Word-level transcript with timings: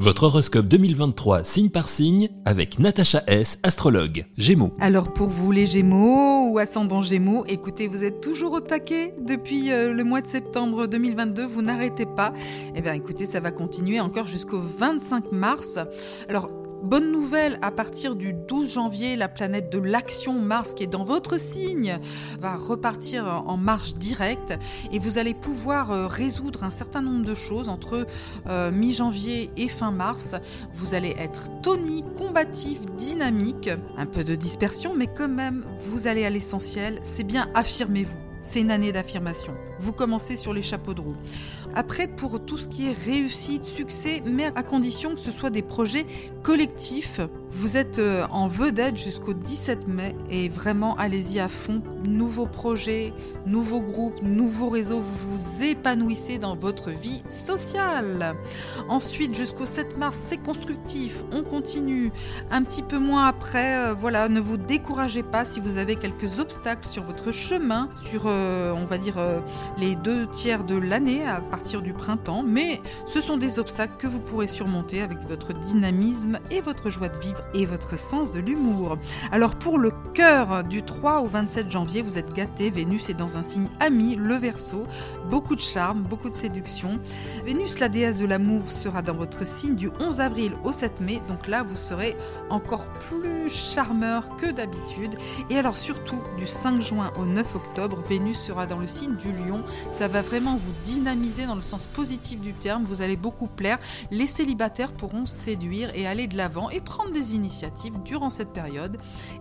Votre 0.00 0.22
horoscope 0.22 0.66
2023 0.66 1.44
signe 1.44 1.68
par 1.68 1.90
signe 1.90 2.30
avec 2.46 2.78
Natacha 2.78 3.22
S, 3.26 3.58
astrologue. 3.62 4.24
Gémeaux. 4.38 4.72
Alors 4.80 5.12
pour 5.12 5.28
vous 5.28 5.52
les 5.52 5.66
Gémeaux 5.66 6.48
ou 6.48 6.58
ascendants 6.58 7.02
Gémeaux, 7.02 7.44
écoutez, 7.46 7.86
vous 7.86 8.02
êtes 8.02 8.22
toujours 8.22 8.54
au 8.54 8.60
taquet 8.60 9.14
depuis 9.20 9.70
euh, 9.70 9.92
le 9.92 10.02
mois 10.02 10.22
de 10.22 10.26
septembre 10.26 10.86
2022, 10.86 11.46
vous 11.46 11.60
n'arrêtez 11.60 12.06
pas. 12.06 12.32
Eh 12.74 12.80
bien 12.80 12.94
écoutez, 12.94 13.26
ça 13.26 13.40
va 13.40 13.50
continuer 13.50 14.00
encore 14.00 14.26
jusqu'au 14.26 14.62
25 14.78 15.32
mars. 15.32 15.78
Alors 16.30 16.48
Bonne 16.82 17.12
nouvelle, 17.12 17.58
à 17.60 17.70
partir 17.70 18.16
du 18.16 18.32
12 18.32 18.72
janvier, 18.72 19.14
la 19.14 19.28
planète 19.28 19.70
de 19.70 19.78
l'action 19.78 20.32
Mars 20.40 20.72
qui 20.72 20.84
est 20.84 20.86
dans 20.86 21.04
votre 21.04 21.38
signe 21.38 21.98
va 22.40 22.56
repartir 22.56 23.44
en 23.46 23.58
marche 23.58 23.94
directe 23.94 24.54
et 24.90 24.98
vous 24.98 25.18
allez 25.18 25.34
pouvoir 25.34 25.92
euh, 25.92 26.06
résoudre 26.06 26.64
un 26.64 26.70
certain 26.70 27.02
nombre 27.02 27.24
de 27.24 27.34
choses 27.34 27.68
entre 27.68 28.06
euh, 28.48 28.70
mi-janvier 28.70 29.50
et 29.58 29.68
fin 29.68 29.90
mars. 29.90 30.36
Vous 30.74 30.94
allez 30.94 31.14
être 31.18 31.60
tonique, 31.60 32.14
combatif, 32.14 32.80
dynamique, 32.96 33.68
un 33.98 34.06
peu 34.06 34.24
de 34.24 34.34
dispersion 34.34 34.94
mais 34.96 35.06
quand 35.06 35.28
même 35.28 35.64
vous 35.86 36.06
allez 36.06 36.24
à 36.24 36.30
l'essentiel, 36.30 36.98
c'est 37.02 37.24
bien 37.24 37.48
affirmez-vous. 37.54 38.16
C'est 38.40 38.62
une 38.62 38.70
année 38.70 38.90
d'affirmation. 38.90 39.52
Vous 39.80 39.92
commencez 39.92 40.36
sur 40.36 40.52
les 40.52 40.62
chapeaux 40.62 40.94
de 40.94 41.00
roue. 41.00 41.16
Après, 41.74 42.06
pour 42.08 42.44
tout 42.44 42.58
ce 42.58 42.68
qui 42.68 42.88
est 42.88 42.92
réussite, 42.92 43.64
succès, 43.64 44.22
mais 44.26 44.46
à 44.56 44.62
condition 44.62 45.14
que 45.14 45.20
ce 45.20 45.30
soit 45.30 45.50
des 45.50 45.62
projets 45.62 46.04
collectifs, 46.42 47.20
vous 47.52 47.76
êtes 47.76 47.98
euh, 47.98 48.26
en 48.30 48.48
vedette 48.48 48.96
jusqu'au 48.96 49.34
17 49.34 49.88
mai 49.88 50.14
et 50.30 50.48
vraiment 50.48 50.96
allez-y 50.96 51.40
à 51.40 51.48
fond. 51.48 51.82
Nouveaux 52.04 52.46
projets, 52.46 53.12
nouveaux 53.46 53.80
groupes, 53.80 54.22
nouveaux 54.22 54.68
réseaux, 54.68 55.00
vous 55.00 55.32
vous 55.32 55.64
épanouissez 55.64 56.38
dans 56.38 56.54
votre 56.54 56.90
vie 56.90 57.22
sociale. 57.28 58.36
Ensuite, 58.88 59.34
jusqu'au 59.34 59.66
7 59.66 59.96
mars, 59.98 60.16
c'est 60.16 60.38
constructif, 60.38 61.24
on 61.32 61.42
continue. 61.42 62.12
Un 62.50 62.62
petit 62.62 62.82
peu 62.82 62.98
moins 62.98 63.26
après, 63.26 63.76
euh, 63.76 63.94
voilà, 63.94 64.28
ne 64.28 64.40
vous 64.40 64.56
découragez 64.56 65.22
pas 65.22 65.44
si 65.44 65.60
vous 65.60 65.76
avez 65.76 65.96
quelques 65.96 66.38
obstacles 66.38 66.86
sur 66.86 67.02
votre 67.02 67.32
chemin, 67.32 67.88
sur, 68.00 68.24
euh, 68.26 68.72
on 68.72 68.84
va 68.84 68.98
dire, 68.98 69.18
les 69.78 69.94
deux 69.94 70.26
tiers 70.26 70.64
de 70.64 70.76
l'année 70.76 71.24
à 71.26 71.40
partir 71.40 71.82
du 71.82 71.92
printemps, 71.92 72.42
mais 72.42 72.80
ce 73.06 73.20
sont 73.20 73.36
des 73.36 73.58
obstacles 73.58 73.94
que 73.98 74.06
vous 74.06 74.20
pourrez 74.20 74.48
surmonter 74.48 75.02
avec 75.02 75.18
votre 75.28 75.52
dynamisme 75.52 76.38
et 76.50 76.60
votre 76.60 76.90
joie 76.90 77.08
de 77.08 77.18
vivre 77.18 77.42
et 77.54 77.66
votre 77.66 77.98
sens 77.98 78.32
de 78.32 78.40
l'humour. 78.40 78.98
Alors 79.32 79.56
pour 79.56 79.78
le 79.78 79.92
cœur 80.14 80.64
du 80.64 80.82
3 80.82 81.20
au 81.20 81.26
27 81.26 81.70
janvier, 81.70 82.02
vous 82.02 82.18
êtes 82.18 82.32
gâté, 82.32 82.70
Vénus 82.70 83.08
est 83.08 83.14
dans 83.14 83.36
un 83.36 83.42
signe 83.42 83.68
ami, 83.80 84.16
le 84.16 84.34
Verseau, 84.34 84.84
beaucoup 85.30 85.56
de 85.56 85.60
charme, 85.60 86.02
beaucoup 86.02 86.28
de 86.28 86.34
séduction. 86.34 86.98
Vénus, 87.44 87.78
la 87.78 87.88
déesse 87.88 88.18
de 88.18 88.26
l'amour, 88.26 88.70
sera 88.70 89.02
dans 89.02 89.14
votre 89.14 89.46
signe 89.46 89.74
du 89.74 89.90
11 90.00 90.20
avril 90.20 90.52
au 90.64 90.72
7 90.72 91.00
mai, 91.00 91.20
donc 91.28 91.46
là 91.46 91.62
vous 91.62 91.76
serez 91.76 92.16
encore 92.48 92.86
plus 93.00 93.48
charmeur 93.48 94.36
que 94.36 94.50
d'habitude. 94.50 95.16
Et 95.50 95.58
alors 95.58 95.76
surtout 95.76 96.20
du 96.38 96.46
5 96.46 96.80
juin 96.80 97.12
au 97.18 97.24
9 97.24 97.54
octobre, 97.54 98.02
Vénus 98.08 98.38
sera 98.38 98.66
dans 98.66 98.78
le 98.78 98.88
signe 98.88 99.16
du 99.16 99.32
lion. 99.32 99.59
Ça 99.90 100.08
va 100.08 100.22
vraiment 100.22 100.56
vous 100.56 100.72
dynamiser 100.84 101.46
dans 101.46 101.54
le 101.54 101.60
sens 101.60 101.86
positif 101.86 102.40
du 102.40 102.52
terme, 102.52 102.84
vous 102.84 103.02
allez 103.02 103.16
beaucoup 103.16 103.46
plaire. 103.46 103.78
Les 104.10 104.26
célibataires 104.26 104.92
pourront 104.92 105.26
séduire 105.26 105.90
et 105.94 106.06
aller 106.06 106.26
de 106.26 106.36
l'avant 106.36 106.70
et 106.70 106.80
prendre 106.80 107.12
des 107.12 107.34
initiatives 107.34 107.94
durant 108.04 108.30
cette 108.30 108.52
période. 108.52 108.96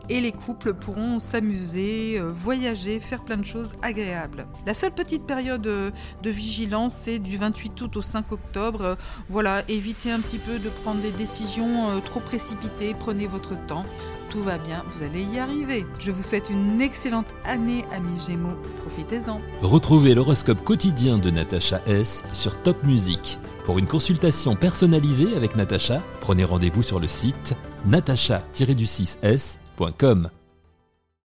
Et 0.10 0.22
les 0.22 0.32
couples 0.32 0.74
pourront 0.74 1.20
s'amuser, 1.20 2.20
euh, 2.20 2.32
voyager, 2.32 3.00
faire 3.00 3.24
plein 3.24 3.38
de 3.38 3.46
choses 3.46 3.76
agréables. 3.82 4.48
La 4.66 4.74
seule 4.74 4.92
petite 4.92 5.26
période 5.26 5.66
euh, 5.68 5.92
de 6.24 6.30
vigilance, 6.30 6.94
c'est 6.94 7.20
du 7.20 7.38
28 7.38 7.82
août 7.82 7.98
au 7.98 8.02
5 8.02 8.32
octobre. 8.32 8.82
Euh, 8.82 8.96
voilà, 9.30 9.64
évitez 9.68 10.12
un 10.12 10.20
petit 10.20 10.40
peu 10.40 10.60
de 10.60 10.70
prendre 10.70 11.02
des 11.02 11.12
décisions 11.12 12.02
trop 12.02 12.20
précipitées, 12.20 12.96
prenez 12.98 13.28
votre 13.28 13.56
temps 13.66 13.84
tout 14.30 14.44
va 14.44 14.58
bien, 14.58 14.84
vous 14.92 15.04
allez 15.04 15.24
y 15.24 15.40
arriver. 15.40 15.86
Je 16.00 16.12
vous 16.12 16.24
souhaite 16.24 16.50
une 16.50 16.82
excellente 16.82 17.28
année, 17.46 17.86
amis 17.92 18.20
Gémeaux. 18.20 18.58
Profitez-en. 18.86 19.40
Retrouvez 19.62 20.16
l'horoscope 20.16 20.62
quotidien 20.64 21.18
de 21.18 21.30
Natacha 21.30 21.82
S 21.86 22.24
sur 22.34 22.62
Top 22.62 22.84
Music. 22.84 23.40
Pour 23.66 23.80
une 23.80 23.88
consultation 23.88 24.56
personnalisée 24.56 25.36
avec 25.36 25.56
Natacha, 25.56 26.02
prenez 26.22 26.44
rendez-vous 26.44 26.84
sur 26.84 27.00
le 27.00 27.08
site 27.08 27.56
natacha-du6s.com. 27.88 30.30